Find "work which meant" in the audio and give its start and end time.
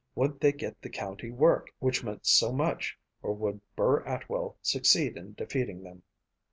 1.29-2.25